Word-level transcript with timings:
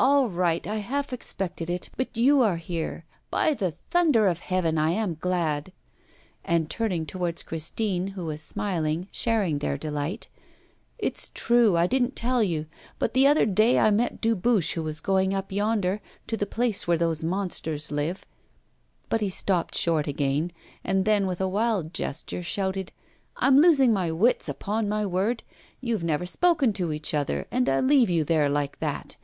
'All 0.00 0.28
right, 0.28 0.66
I 0.66 0.78
half 0.78 1.12
expected 1.12 1.70
it; 1.70 1.90
but 1.96 2.16
you 2.16 2.40
are 2.42 2.56
here. 2.56 3.04
By 3.30 3.54
the 3.54 3.70
thunder 3.70 4.26
of 4.26 4.40
heaven, 4.40 4.76
I 4.78 4.90
am 4.90 5.14
glad!' 5.20 5.70
And, 6.44 6.68
turning 6.68 7.06
towards 7.06 7.44
Christine, 7.44 8.08
who 8.08 8.24
was 8.26 8.42
smiling, 8.42 9.06
sharing 9.12 9.60
their 9.60 9.78
delight: 9.78 10.26
'It's 10.98 11.30
true, 11.34 11.76
I 11.76 11.86
didn't 11.86 12.16
tell 12.16 12.42
you. 12.42 12.66
But 12.98 13.14
the 13.14 13.28
other 13.28 13.46
day 13.46 13.78
I 13.78 13.92
met 13.92 14.20
Dubuche, 14.20 14.72
who 14.72 14.82
was 14.82 14.98
going 14.98 15.32
up 15.32 15.52
yonder, 15.52 16.00
to 16.26 16.36
the 16.36 16.46
place 16.46 16.88
where 16.88 16.98
those 16.98 17.22
monsters 17.22 17.92
live' 17.92 18.26
But 19.08 19.20
he 19.20 19.28
stopped 19.30 19.76
short 19.76 20.08
again, 20.08 20.50
and 20.82 21.04
then 21.04 21.28
with 21.28 21.40
a 21.40 21.46
wild 21.46 21.94
gesture 21.94 22.42
shouted: 22.42 22.90
'I'm 23.36 23.58
losing 23.60 23.92
my 23.92 24.10
wits, 24.10 24.48
upon 24.48 24.88
my 24.88 25.06
word. 25.06 25.44
You 25.80 25.94
have 25.94 26.02
never 26.02 26.26
spoken 26.26 26.72
to 26.72 26.92
each 26.92 27.14
other, 27.14 27.46
and 27.52 27.68
I 27.68 27.78
leave 27.78 28.10
you 28.10 28.24
there 28.24 28.48
like 28.48 28.80
that. 28.80 29.14